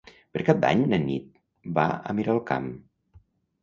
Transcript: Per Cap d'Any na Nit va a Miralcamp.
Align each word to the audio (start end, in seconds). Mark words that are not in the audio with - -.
Per 0.37 0.45
Cap 0.47 0.63
d'Any 0.63 0.81
na 0.95 0.99
Nit 1.05 1.29
va 1.79 1.87
a 2.01 2.19
Miralcamp. 2.23 2.77